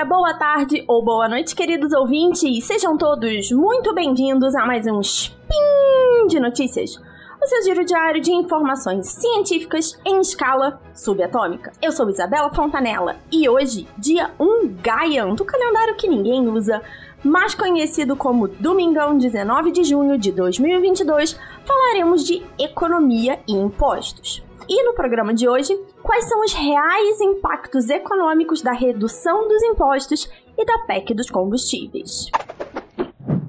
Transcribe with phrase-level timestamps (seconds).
[0.00, 2.64] dia, boa tarde ou boa noite, queridos ouvintes.
[2.64, 6.96] Sejam todos muito bem-vindos a mais um Spin de Notícias,
[7.42, 11.72] o seu giro diário de informações científicas em escala subatômica.
[11.82, 16.80] Eu sou Isabela Fontanella e hoje, dia 1 Gaian, do calendário que ninguém usa,
[17.22, 24.42] mais conhecido como Domingão 19 de junho de 2022, falaremos de economia e impostos.
[24.72, 30.30] E no programa de hoje, quais são os reais impactos econômicos da redução dos impostos
[30.56, 32.30] e da PEC dos combustíveis?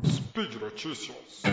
[0.03, 1.44] Speed Notícias.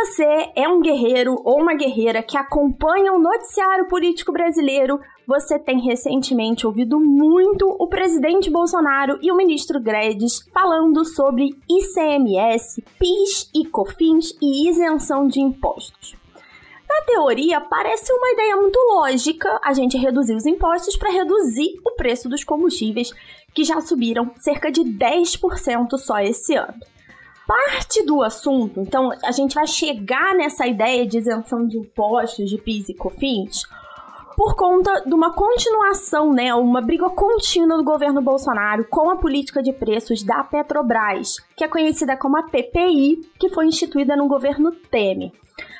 [0.00, 5.78] Você é um guerreiro ou uma guerreira que acompanha o noticiário político brasileiro, você tem
[5.78, 13.66] recentemente ouvido muito o presidente Bolsonaro e o ministro Guedes falando sobre ICMS, PIS e
[13.66, 16.16] COFINS e isenção de impostos.
[16.88, 21.90] Na teoria, parece uma ideia muito lógica a gente reduzir os impostos para reduzir o
[21.90, 23.12] preço dos combustíveis,
[23.52, 26.80] que já subiram cerca de 10% só esse ano
[27.50, 32.56] parte do assunto, então a gente vai chegar nessa ideia de isenção de impostos, de
[32.56, 33.64] PIS e COFINS,
[34.36, 39.60] por conta de uma continuação, né, uma briga contínua do governo Bolsonaro com a política
[39.60, 44.70] de preços da Petrobras, que é conhecida como a PPI, que foi instituída no governo
[44.70, 45.32] Temer.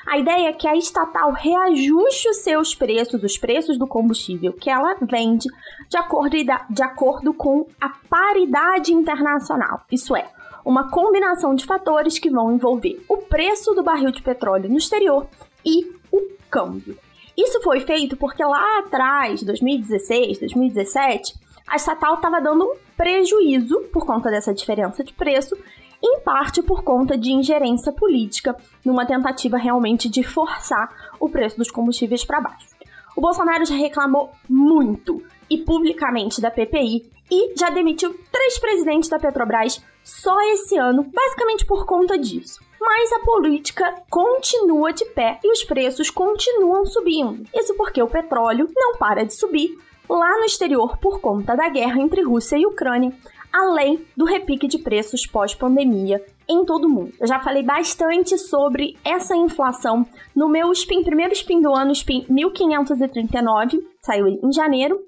[0.05, 4.69] A ideia é que a estatal reajuste os seus preços, os preços do combustível que
[4.69, 5.47] ela vende,
[5.89, 6.35] de acordo,
[6.69, 9.81] de acordo com a paridade internacional.
[9.89, 10.29] Isso é,
[10.63, 15.27] uma combinação de fatores que vão envolver o preço do barril de petróleo no exterior
[15.65, 16.97] e o câmbio.
[17.37, 21.33] Isso foi feito porque lá atrás, 2016, 2017,
[21.67, 25.55] a estatal estava dando um prejuízo por conta dessa diferença de preço,
[26.03, 30.89] em parte por conta de ingerência política, numa tentativa realmente de forçar
[31.19, 32.67] o preço dos combustíveis para baixo.
[33.15, 39.19] O Bolsonaro já reclamou muito e publicamente da PPI e já demitiu três presidentes da
[39.19, 45.51] Petrobras só esse ano, basicamente por conta disso mas a política continua de pé e
[45.51, 47.45] os preços continuam subindo.
[47.53, 49.77] Isso porque o petróleo não para de subir
[50.09, 53.13] lá no exterior por conta da guerra entre Rússia e Ucrânia,
[53.53, 57.13] além do repique de preços pós-pandemia em todo o mundo.
[57.19, 62.25] Eu já falei bastante sobre essa inflação no meu spin, primeiro spin do ano, spin
[62.27, 64.99] 1539, saiu em janeiro,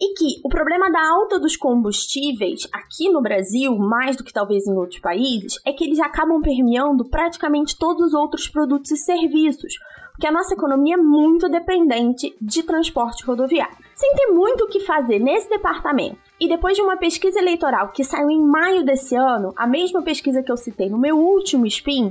[0.00, 4.66] e que o problema da alta dos combustíveis aqui no Brasil, mais do que talvez
[4.66, 9.74] em outros países, é que eles acabam permeando praticamente todos os outros produtos e serviços,
[10.12, 13.76] porque a nossa economia é muito dependente de transporte rodoviário.
[13.94, 18.02] Sem ter muito o que fazer nesse departamento, e depois de uma pesquisa eleitoral que
[18.02, 22.10] saiu em maio desse ano, a mesma pesquisa que eu citei no meu último spin,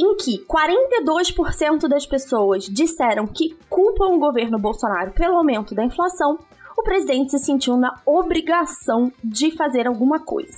[0.00, 6.38] em que 42% das pessoas disseram que culpam o governo Bolsonaro pelo aumento da inflação,
[6.78, 10.56] o presidente se sentiu na obrigação de fazer alguma coisa.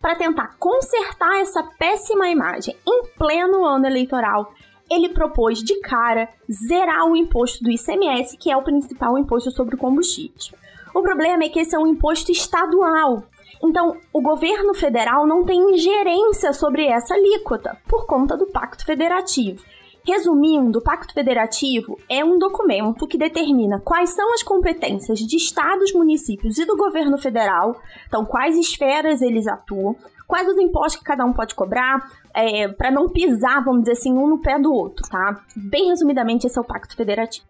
[0.00, 4.54] Para tentar consertar essa péssima imagem em pleno ano eleitoral,
[4.88, 6.28] ele propôs de cara
[6.68, 10.52] zerar o imposto do ICMS, que é o principal imposto sobre combustíveis.
[10.94, 13.24] O problema é que esse é um imposto estadual.
[13.60, 19.64] Então, o governo federal não tem ingerência sobre essa alíquota por conta do Pacto Federativo.
[20.06, 25.92] Resumindo, o Pacto Federativo é um documento que determina quais são as competências de estados,
[25.92, 27.74] municípios e do governo federal,
[28.06, 32.92] então quais esferas eles atuam, quais os impostos que cada um pode cobrar, é, para
[32.92, 35.42] não pisar, vamos dizer assim, um no pé do outro, tá?
[35.56, 37.44] Bem resumidamente, esse é o Pacto Federativo.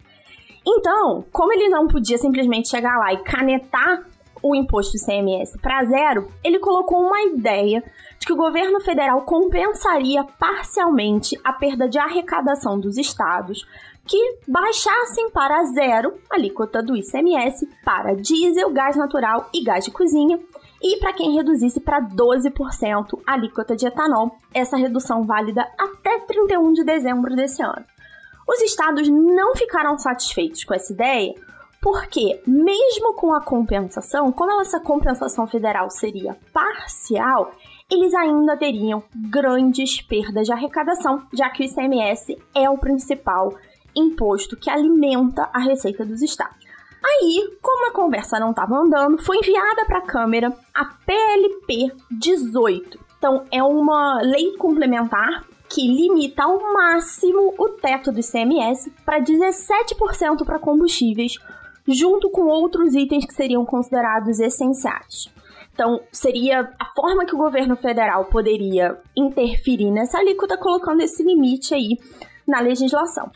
[0.66, 4.02] Então, como ele não podia simplesmente chegar lá e canetar
[4.42, 7.82] o imposto ICMS para zero, ele colocou uma ideia
[8.18, 13.66] de que o governo federal compensaria parcialmente a perda de arrecadação dos estados
[14.06, 19.90] que baixassem para zero a alíquota do ICMS para diesel, gás natural e gás de
[19.90, 20.38] cozinha,
[20.80, 26.72] e para quem reduzisse para 12% a alíquota de etanol, essa redução válida até 31
[26.72, 27.84] de dezembro desse ano.
[28.48, 31.34] Os estados não ficaram satisfeitos com essa ideia,
[31.86, 37.52] porque, mesmo com a compensação, como essa compensação federal seria parcial,
[37.88, 43.54] eles ainda teriam grandes perdas de arrecadação, já que o ICMS é o principal
[43.94, 46.58] imposto que alimenta a receita dos estados.
[47.04, 52.98] Aí, como a conversa não estava andando, foi enviada para a Câmara a PLP 18.
[53.16, 60.44] Então, é uma lei complementar que limita ao máximo o teto do ICMS para 17%
[60.44, 61.38] para combustíveis,
[61.88, 65.28] junto com outros itens que seriam considerados essenciais.
[65.72, 71.74] Então, seria a forma que o governo federal poderia interferir nessa alíquota, colocando esse limite
[71.74, 71.98] aí
[72.46, 73.30] na legislação.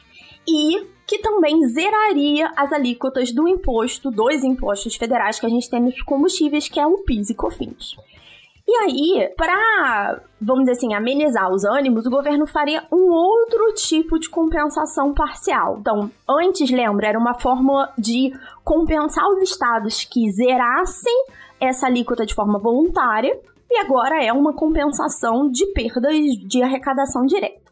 [0.48, 5.82] E que também zeraria as alíquotas do imposto, dois impostos federais que a gente tem
[5.82, 7.96] nos combustíveis, que é o PIS e COFINS.
[8.72, 14.16] E aí, para, vamos dizer assim, amenizar os ânimos, o governo faria um outro tipo
[14.16, 15.78] de compensação parcial.
[15.80, 18.32] Então, antes, lembra, era uma forma de
[18.62, 21.24] compensar os estados que zerassem
[21.58, 23.36] essa alíquota de forma voluntária,
[23.68, 26.14] e agora é uma compensação de perdas
[26.46, 27.69] de arrecadação direta.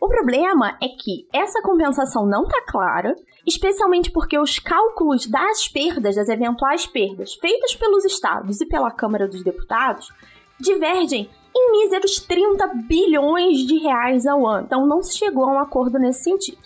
[0.00, 3.14] O problema é que essa compensação não está clara,
[3.46, 9.26] especialmente porque os cálculos das perdas, das eventuais perdas feitas pelos estados e pela Câmara
[9.26, 10.12] dos Deputados,
[10.60, 14.66] divergem em míseros 30 bilhões de reais ao ano.
[14.66, 16.58] Então não se chegou a um acordo nesse sentido.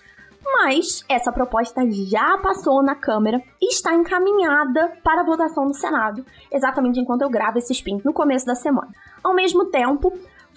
[0.43, 6.99] Mas essa proposta já passou na Câmara e está encaminhada para votação no Senado, exatamente
[6.99, 8.89] enquanto eu gravo esse spin no começo da semana.
[9.23, 10.13] Ao mesmo tempo,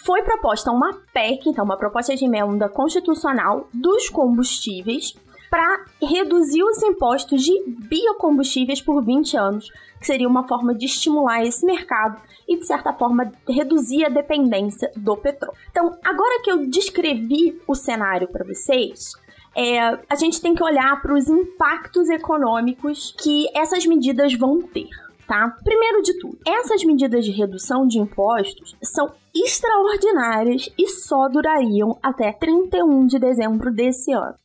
[0.05, 5.15] foi proposta uma PEC, então uma proposta de emenda constitucional dos combustíveis
[5.49, 7.53] para reduzir os impostos de
[7.87, 9.69] biocombustíveis por 20 anos,
[9.99, 14.91] que seria uma forma de estimular esse mercado e, de certa forma, reduzir a dependência
[14.95, 15.55] do petróleo.
[15.69, 19.13] Então, agora que eu descrevi o cenário para vocês,
[19.55, 19.79] é,
[20.09, 24.89] a gente tem que olhar para os impactos econômicos que essas medidas vão ter
[25.27, 25.55] tá?
[25.63, 32.31] Primeiro de tudo, essas medidas de redução de impostos são extraordinárias e só durariam até
[32.31, 34.35] 31 de dezembro desse ano.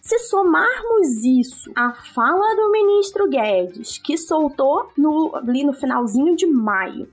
[0.00, 6.46] Se somarmos isso à fala do ministro Guedes, que soltou no, ali no finalzinho de
[6.46, 7.08] maio,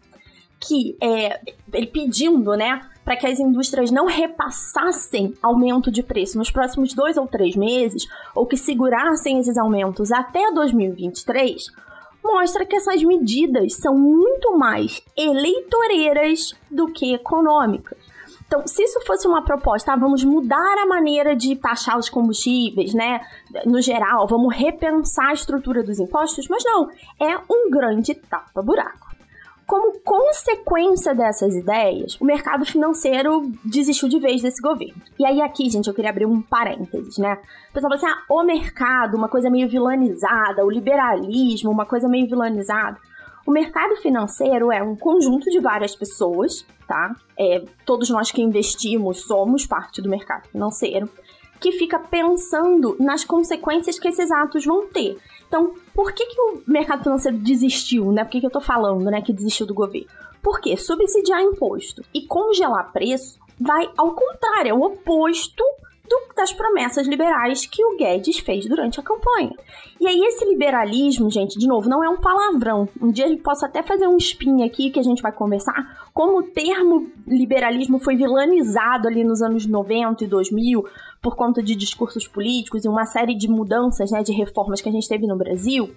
[0.59, 1.39] que é
[1.74, 7.15] ele pedindo, né, para que as indústrias não repassassem aumento de preço nos próximos dois
[7.15, 11.67] ou três meses, ou que segurassem esses aumentos até 2023,
[12.23, 17.97] mostra que essas medidas são muito mais eleitoreiras do que econômicas.
[18.51, 22.94] Então, se isso fosse uma proposta, ah, vamos mudar a maneira de taxar os combustíveis,
[22.94, 23.21] né?
[23.65, 29.10] No geral, vamos repensar a estrutura dos impostos, mas não, é um grande tapa-buraco.
[29.71, 35.01] Como consequência dessas ideias, o mercado financeiro desistiu de vez desse governo.
[35.18, 37.38] E aí, aqui, gente, eu queria abrir um parênteses, né?
[37.69, 42.09] O pessoal fala assim: ah, o mercado, uma coisa meio vilanizada, o liberalismo, uma coisa
[42.09, 42.97] meio vilanizada.
[43.47, 47.15] O mercado financeiro é um conjunto de várias pessoas, tá?
[47.39, 51.09] É, todos nós que investimos somos parte do mercado financeiro,
[51.62, 55.17] que fica pensando nas consequências que esses atos vão ter.
[55.51, 58.24] Então, por que, que o mercado financeiro desistiu, né?
[58.24, 60.07] Por que, que eu tô falando, né, que desistiu do governo?
[60.42, 65.62] Porque subsidiar imposto e congelar preço vai ao contrário, é o oposto
[66.11, 69.55] do, das promessas liberais que o Guedes fez durante a campanha.
[69.99, 72.89] E aí, esse liberalismo, gente, de novo, não é um palavrão.
[73.01, 76.39] Um dia eu posso até fazer um spin aqui que a gente vai conversar como
[76.39, 80.85] o termo liberalismo foi vilanizado ali nos anos 90 e 2000
[81.21, 84.91] por conta de discursos políticos e uma série de mudanças, né, de reformas que a
[84.91, 85.91] gente teve no Brasil.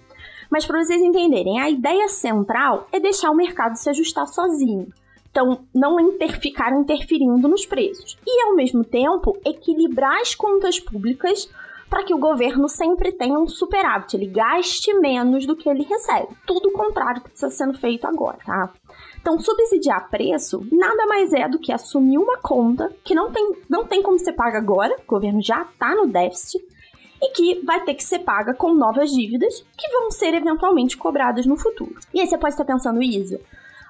[0.49, 4.87] Mas para vocês entenderem, a ideia central é deixar o mercado se ajustar sozinho.
[5.35, 8.17] Então, não inter ficar interferindo nos preços.
[8.25, 11.49] E, ao mesmo tempo, equilibrar as contas públicas
[11.89, 16.29] para que o governo sempre tenha um superávit, ele gaste menos do que ele recebe.
[16.47, 18.71] Tudo o contrário que está sendo feito agora, tá?
[19.19, 23.85] Então, subsidiar preço nada mais é do que assumir uma conta que não tem, não
[23.85, 26.63] tem como ser paga agora, o governo já está no déficit,
[27.21, 31.45] e que vai ter que ser paga com novas dívidas que vão ser eventualmente cobradas
[31.45, 31.95] no futuro.
[32.13, 33.41] E aí você pode estar pensando, Isa,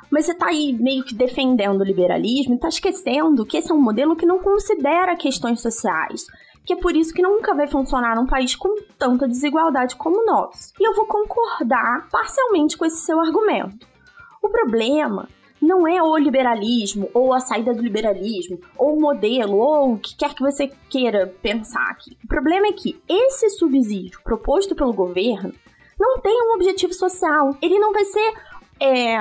[0.09, 3.75] mas você está aí meio que defendendo o liberalismo e está esquecendo que esse é
[3.75, 6.25] um modelo que não considera questões sociais.
[6.65, 10.25] Que é por isso que nunca vai funcionar num país com tanta desigualdade como o
[10.25, 10.73] nosso.
[10.79, 13.85] E eu vou concordar parcialmente com esse seu argumento.
[14.41, 15.29] O problema
[15.61, 20.15] não é o liberalismo, ou a saída do liberalismo, ou o modelo, ou o que
[20.15, 22.17] quer que você queira pensar aqui.
[22.23, 25.53] O problema é que esse subsídio proposto pelo governo
[25.99, 27.55] não tem um objetivo social.
[27.61, 28.33] Ele não vai ser
[28.79, 29.15] é,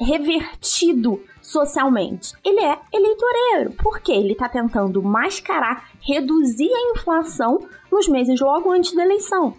[0.00, 2.32] revertido socialmente.
[2.44, 7.58] Ele é eleitoreiro, porque ele está tentando mascarar, reduzir a inflação
[7.90, 9.54] nos meses logo antes da eleição.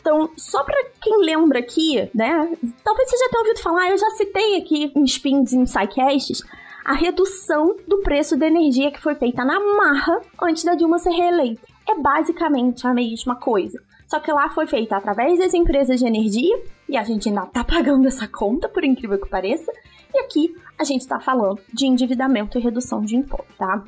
[0.00, 2.56] Então, só para quem lembra aqui, né?
[2.82, 6.42] Talvez você já tenha ouvido falar, eu já citei aqui em spins e em sidecasts,
[6.84, 11.10] a redução do preço da energia que foi feita na marra antes da Dilma ser
[11.10, 11.60] reeleita.
[11.88, 13.78] É basicamente a mesma coisa.
[14.06, 17.62] Só que lá foi feita através das empresas de energia, e a gente ainda tá
[17.62, 19.72] pagando essa conta, por incrível que pareça.
[20.12, 23.84] E aqui a gente está falando de endividamento e redução de imposto, tá?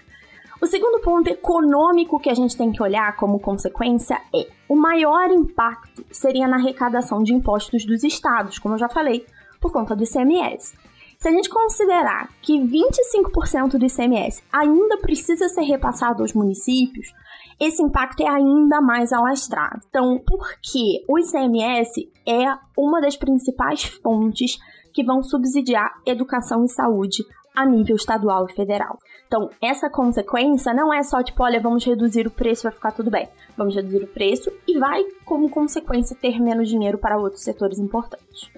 [0.61, 5.29] O segundo ponto econômico que a gente tem que olhar como consequência é o maior
[5.33, 9.27] impacto seria na arrecadação de impostos dos estados, como eu já falei,
[9.61, 10.77] por conta do ICMS.
[11.23, 17.15] Se a gente considerar que 25% do ICMS ainda precisa ser repassado aos municípios,
[17.61, 19.83] esse impacto é ainda mais alastrado.
[19.89, 24.59] Então, porque o ICMS é uma das principais fontes
[24.93, 27.23] que vão subsidiar educação e saúde
[27.55, 28.99] a nível estadual e federal.
[29.29, 33.13] Então, essa consequência não é só tipo, olha, vamos reduzir o preço, vai ficar tudo
[33.13, 33.29] bem.
[33.57, 38.51] Vamos reduzir o preço e vai, como consequência, ter menos dinheiro para outros setores importantes.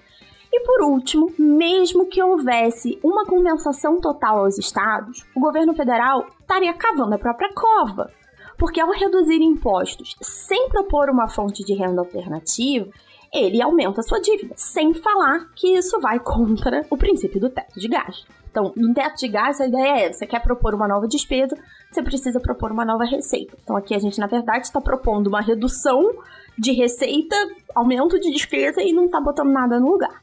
[0.57, 6.73] E por último, mesmo que houvesse uma compensação total aos estados, o governo federal estaria
[6.73, 8.09] cavando a própria cova.
[8.57, 12.89] Porque ao reduzir impostos sem propor uma fonte de renda alternativa,
[13.33, 17.81] ele aumenta a sua dívida, sem falar que isso vai contra o princípio do teto
[17.81, 18.25] de gasto.
[18.49, 21.57] Então, no teto de gasto, a ideia é: você quer propor uma nova despesa,
[21.91, 23.57] você precisa propor uma nova receita.
[23.61, 26.13] Então, aqui a gente, na verdade, está propondo uma redução
[26.57, 27.35] de receita,
[27.75, 30.21] aumento de despesa e não está botando nada no lugar.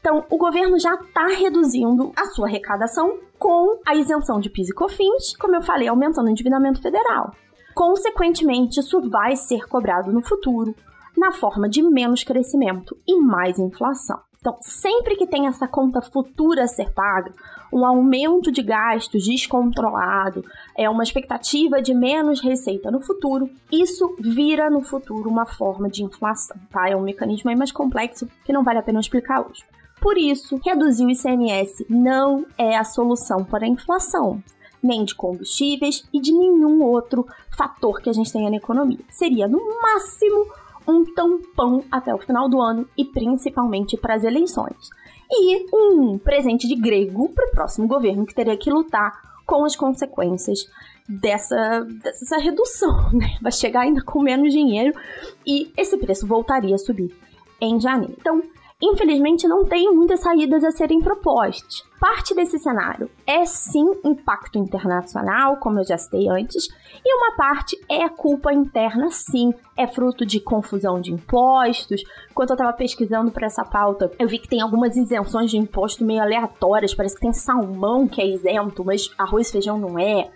[0.00, 4.74] Então, o governo já está reduzindo a sua arrecadação com a isenção de PIS e
[4.74, 7.32] COFINS, como eu falei, aumentando o endividamento federal.
[7.74, 10.74] Consequentemente, isso vai ser cobrado no futuro
[11.16, 14.20] na forma de menos crescimento e mais inflação.
[14.40, 17.32] Então, sempre que tem essa conta futura a ser paga,
[17.72, 20.44] um aumento de gastos descontrolado,
[20.76, 26.04] é uma expectativa de menos receita no futuro, isso vira no futuro uma forma de
[26.04, 26.88] inflação, tá?
[26.88, 29.64] É um mecanismo aí mais complexo que não vale a pena explicar hoje.
[30.08, 34.42] Por isso, reduzir o ICMS não é a solução para a inflação,
[34.82, 39.00] nem de combustíveis e de nenhum outro fator que a gente tenha na economia.
[39.10, 40.46] Seria, no máximo,
[40.88, 44.88] um tampão até o final do ano e principalmente para as eleições.
[45.30, 49.12] E um presente de grego para o próximo governo que teria que lutar
[49.44, 50.70] com as consequências
[51.06, 53.36] dessa, dessa redução, né?
[53.42, 54.98] Vai chegar ainda com menos dinheiro
[55.46, 57.14] e esse preço voltaria a subir
[57.60, 58.14] em janeiro.
[58.18, 58.42] Então,
[58.80, 61.82] infelizmente não tem muitas saídas a serem propostas.
[61.98, 66.68] Parte desse cenário é sim impacto internacional, como eu já citei antes,
[67.04, 72.02] e uma parte é culpa interna, sim, é fruto de confusão de impostos.
[72.32, 76.04] Quando eu estava pesquisando para essa pauta, eu vi que tem algumas isenções de imposto
[76.04, 80.30] meio aleatórias, parece que tem salmão que é isento, mas arroz e feijão não é.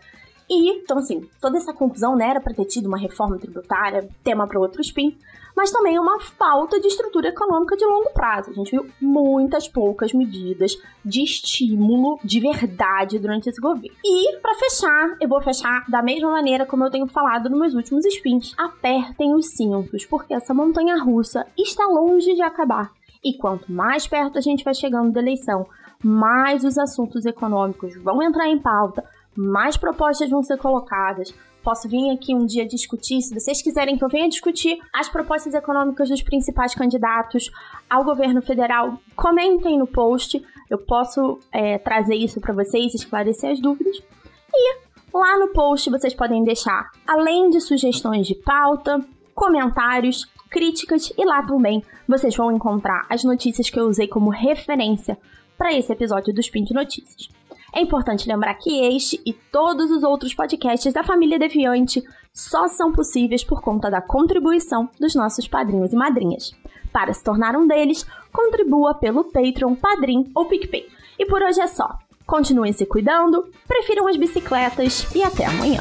[0.55, 4.47] E, então, assim, toda essa confusão né, era para ter tido uma reforma tributária, tema
[4.47, 5.17] para outro spin,
[5.57, 8.51] mas também uma falta de estrutura econômica de longo prazo.
[8.51, 13.97] A gente viu muitas poucas medidas de estímulo de verdade durante esse governo.
[14.05, 17.75] E, para fechar, eu vou fechar da mesma maneira como eu tenho falado nos meus
[17.75, 18.53] últimos spins.
[18.59, 22.93] Apertem os cintos, porque essa montanha russa está longe de acabar.
[23.25, 25.67] E quanto mais perto a gente vai chegando da eleição,
[26.05, 29.03] mais os assuntos econômicos vão entrar em pauta,
[29.37, 31.35] mais propostas vão ser colocadas.
[31.63, 35.55] Posso vir aqui um dia discutir, se vocês quiserem que eu venha discutir as propostas
[35.55, 37.51] econômicas dos principais candidatos
[37.89, 40.45] ao governo federal, comentem no post.
[40.69, 43.97] Eu posso é, trazer isso para vocês, esclarecer as dúvidas.
[44.53, 44.77] E
[45.15, 49.01] lá no post vocês podem deixar, além de sugestões de pauta,
[49.33, 55.17] comentários, críticas e lá também vocês vão encontrar as notícias que eu usei como referência
[55.57, 57.29] para esse episódio do Spin de Notícias.
[57.75, 62.93] É importante lembrar que este e todos os outros podcasts da família Deviante só são
[62.93, 66.53] possíveis por conta da contribuição dos nossos padrinhos e madrinhas.
[66.93, 70.87] Para se tornar um deles, contribua pelo Patreon, Padrim ou PicPay.
[71.19, 71.99] E por hoje é só.
[72.27, 75.81] Continuem se cuidando, prefiram as bicicletas e até amanhã.